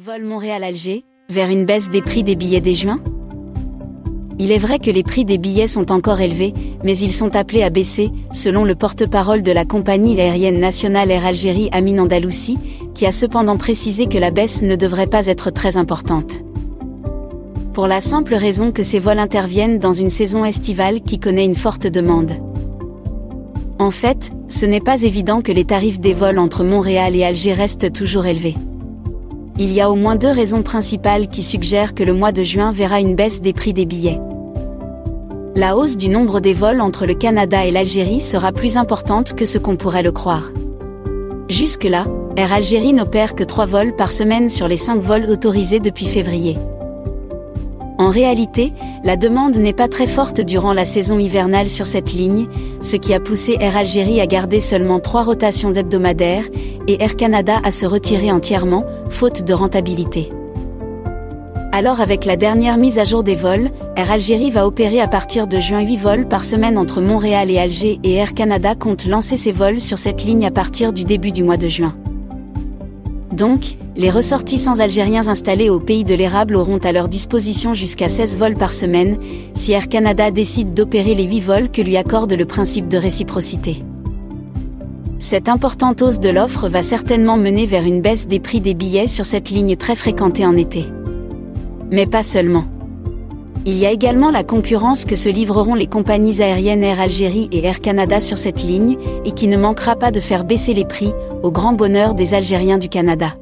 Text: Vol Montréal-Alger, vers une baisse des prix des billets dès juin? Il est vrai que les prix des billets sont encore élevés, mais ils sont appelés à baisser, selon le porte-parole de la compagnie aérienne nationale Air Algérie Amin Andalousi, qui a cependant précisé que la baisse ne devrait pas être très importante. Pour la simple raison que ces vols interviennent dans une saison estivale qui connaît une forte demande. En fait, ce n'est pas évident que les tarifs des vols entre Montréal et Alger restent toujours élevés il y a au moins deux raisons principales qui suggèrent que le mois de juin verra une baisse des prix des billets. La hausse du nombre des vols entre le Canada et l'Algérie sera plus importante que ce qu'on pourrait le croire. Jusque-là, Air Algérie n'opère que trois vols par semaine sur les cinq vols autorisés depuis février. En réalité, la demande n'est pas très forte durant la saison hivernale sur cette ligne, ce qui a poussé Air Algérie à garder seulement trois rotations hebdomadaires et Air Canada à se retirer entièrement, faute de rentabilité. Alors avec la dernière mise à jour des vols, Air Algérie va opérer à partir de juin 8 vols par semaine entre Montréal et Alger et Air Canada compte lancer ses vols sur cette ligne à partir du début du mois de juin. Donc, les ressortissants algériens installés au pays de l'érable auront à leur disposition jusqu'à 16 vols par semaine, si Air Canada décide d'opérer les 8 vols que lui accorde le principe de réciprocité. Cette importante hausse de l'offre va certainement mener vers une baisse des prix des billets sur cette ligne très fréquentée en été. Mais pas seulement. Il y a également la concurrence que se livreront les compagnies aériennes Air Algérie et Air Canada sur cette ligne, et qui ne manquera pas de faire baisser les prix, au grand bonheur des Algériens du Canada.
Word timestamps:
Vol 0.00 0.24
Montréal-Alger, 0.24 1.04
vers 1.28 1.50
une 1.50 1.66
baisse 1.66 1.90
des 1.90 2.00
prix 2.00 2.24
des 2.24 2.34
billets 2.34 2.62
dès 2.62 2.72
juin? 2.72 2.98
Il 4.38 4.50
est 4.50 4.56
vrai 4.56 4.78
que 4.78 4.90
les 4.90 5.02
prix 5.02 5.26
des 5.26 5.36
billets 5.36 5.66
sont 5.66 5.92
encore 5.92 6.22
élevés, 6.22 6.54
mais 6.82 6.96
ils 6.96 7.12
sont 7.12 7.36
appelés 7.36 7.62
à 7.62 7.68
baisser, 7.68 8.10
selon 8.32 8.64
le 8.64 8.74
porte-parole 8.74 9.42
de 9.42 9.52
la 9.52 9.66
compagnie 9.66 10.18
aérienne 10.18 10.58
nationale 10.58 11.10
Air 11.10 11.26
Algérie 11.26 11.68
Amin 11.72 11.98
Andalousi, 11.98 12.56
qui 12.94 13.04
a 13.04 13.12
cependant 13.12 13.58
précisé 13.58 14.06
que 14.06 14.16
la 14.16 14.30
baisse 14.30 14.62
ne 14.62 14.76
devrait 14.76 15.08
pas 15.08 15.26
être 15.26 15.50
très 15.50 15.76
importante. 15.76 16.38
Pour 17.74 17.86
la 17.86 18.00
simple 18.00 18.34
raison 18.34 18.72
que 18.72 18.82
ces 18.82 18.98
vols 18.98 19.18
interviennent 19.18 19.78
dans 19.78 19.92
une 19.92 20.08
saison 20.08 20.46
estivale 20.46 21.02
qui 21.02 21.18
connaît 21.18 21.44
une 21.44 21.54
forte 21.54 21.86
demande. 21.86 22.32
En 23.78 23.90
fait, 23.90 24.30
ce 24.48 24.64
n'est 24.64 24.80
pas 24.80 25.02
évident 25.02 25.42
que 25.42 25.52
les 25.52 25.66
tarifs 25.66 26.00
des 26.00 26.14
vols 26.14 26.38
entre 26.38 26.64
Montréal 26.64 27.14
et 27.14 27.24
Alger 27.24 27.52
restent 27.52 27.92
toujours 27.92 28.24
élevés 28.24 28.56
il 29.58 29.72
y 29.72 29.80
a 29.80 29.90
au 29.90 29.94
moins 29.94 30.16
deux 30.16 30.30
raisons 30.30 30.62
principales 30.62 31.28
qui 31.28 31.42
suggèrent 31.42 31.94
que 31.94 32.04
le 32.04 32.14
mois 32.14 32.32
de 32.32 32.42
juin 32.42 32.72
verra 32.72 33.00
une 33.00 33.14
baisse 33.14 33.42
des 33.42 33.52
prix 33.52 33.72
des 33.72 33.86
billets. 33.86 34.20
La 35.54 35.76
hausse 35.76 35.98
du 35.98 36.08
nombre 36.08 36.40
des 36.40 36.54
vols 36.54 36.80
entre 36.80 37.04
le 37.04 37.14
Canada 37.14 37.66
et 37.66 37.70
l'Algérie 37.70 38.20
sera 38.20 38.52
plus 38.52 38.78
importante 38.78 39.34
que 39.34 39.44
ce 39.44 39.58
qu'on 39.58 39.76
pourrait 39.76 40.02
le 40.02 40.12
croire. 40.12 40.50
Jusque-là, 41.50 42.06
Air 42.36 42.52
Algérie 42.54 42.94
n'opère 42.94 43.34
que 43.34 43.44
trois 43.44 43.66
vols 43.66 43.94
par 43.94 44.10
semaine 44.10 44.48
sur 44.48 44.66
les 44.68 44.78
cinq 44.78 45.00
vols 45.00 45.28
autorisés 45.28 45.80
depuis 45.80 46.06
février. 46.06 46.56
En 48.02 48.10
réalité, 48.10 48.72
la 49.04 49.16
demande 49.16 49.54
n'est 49.54 49.72
pas 49.72 49.86
très 49.86 50.08
forte 50.08 50.40
durant 50.40 50.72
la 50.72 50.84
saison 50.84 51.20
hivernale 51.20 51.68
sur 51.68 51.86
cette 51.86 52.12
ligne, 52.12 52.48
ce 52.80 52.96
qui 52.96 53.14
a 53.14 53.20
poussé 53.20 53.56
Air 53.60 53.76
Algérie 53.76 54.20
à 54.20 54.26
garder 54.26 54.58
seulement 54.58 54.98
trois 54.98 55.22
rotations 55.22 55.72
hebdomadaires 55.72 56.46
et 56.88 57.00
Air 57.00 57.14
Canada 57.14 57.60
à 57.62 57.70
se 57.70 57.86
retirer 57.86 58.32
entièrement, 58.32 58.84
faute 59.08 59.44
de 59.44 59.54
rentabilité. 59.54 60.32
Alors 61.70 62.00
avec 62.00 62.24
la 62.24 62.36
dernière 62.36 62.76
mise 62.76 62.98
à 62.98 63.04
jour 63.04 63.22
des 63.22 63.36
vols, 63.36 63.70
Air 63.94 64.10
Algérie 64.10 64.50
va 64.50 64.66
opérer 64.66 65.00
à 65.00 65.06
partir 65.06 65.46
de 65.46 65.60
juin 65.60 65.82
8 65.82 65.96
vols 65.96 66.26
par 66.26 66.42
semaine 66.42 66.78
entre 66.78 67.00
Montréal 67.00 67.52
et 67.52 67.58
Alger 67.60 68.00
et 68.02 68.14
Air 68.14 68.34
Canada 68.34 68.74
compte 68.74 69.06
lancer 69.06 69.36
ses 69.36 69.52
vols 69.52 69.80
sur 69.80 69.98
cette 69.98 70.24
ligne 70.24 70.44
à 70.44 70.50
partir 70.50 70.92
du 70.92 71.04
début 71.04 71.30
du 71.30 71.44
mois 71.44 71.56
de 71.56 71.68
juin. 71.68 71.94
Donc, 73.32 73.76
les 73.96 74.10
ressortissants 74.10 74.80
algériens 74.80 75.28
installés 75.28 75.70
au 75.70 75.80
pays 75.80 76.04
de 76.04 76.14
l'érable 76.14 76.54
auront 76.54 76.78
à 76.78 76.92
leur 76.92 77.08
disposition 77.08 77.72
jusqu'à 77.72 78.08
16 78.08 78.36
vols 78.36 78.56
par 78.56 78.72
semaine, 78.72 79.18
si 79.54 79.72
Air 79.72 79.88
Canada 79.88 80.30
décide 80.30 80.74
d'opérer 80.74 81.14
les 81.14 81.24
8 81.24 81.40
vols 81.40 81.70
que 81.70 81.80
lui 81.80 81.96
accorde 81.96 82.32
le 82.32 82.44
principe 82.44 82.88
de 82.88 82.98
réciprocité. 82.98 83.82
Cette 85.18 85.48
importante 85.48 86.02
hausse 86.02 86.20
de 86.20 86.28
l'offre 86.28 86.68
va 86.68 86.82
certainement 86.82 87.36
mener 87.36 87.64
vers 87.64 87.84
une 87.84 88.02
baisse 88.02 88.28
des 88.28 88.40
prix 88.40 88.60
des 88.60 88.74
billets 88.74 89.06
sur 89.06 89.24
cette 89.24 89.50
ligne 89.50 89.76
très 89.76 89.94
fréquentée 89.94 90.44
en 90.44 90.56
été. 90.56 90.84
Mais 91.90 92.06
pas 92.06 92.22
seulement. 92.22 92.64
Il 93.64 93.78
y 93.78 93.86
a 93.86 93.90
également 93.92 94.30
la 94.30 94.42
concurrence 94.42 95.04
que 95.04 95.14
se 95.14 95.28
livreront 95.28 95.74
les 95.74 95.86
compagnies 95.86 96.42
aériennes 96.42 96.82
Air 96.82 97.00
Algérie 97.00 97.48
et 97.52 97.64
Air 97.64 97.80
Canada 97.80 98.18
sur 98.18 98.36
cette 98.36 98.62
ligne, 98.62 98.98
et 99.24 99.32
qui 99.32 99.46
ne 99.46 99.56
manquera 99.56 99.94
pas 99.94 100.10
de 100.10 100.20
faire 100.20 100.44
baisser 100.44 100.74
les 100.74 100.84
prix, 100.84 101.12
au 101.42 101.50
grand 101.52 101.72
bonheur 101.72 102.14
des 102.14 102.34
Algériens 102.34 102.78
du 102.78 102.88
Canada. 102.88 103.36